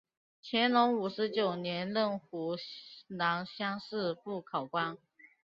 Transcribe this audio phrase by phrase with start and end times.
[0.43, 2.55] 乾隆五十九年任湖
[3.05, 4.97] 南乡试副考官。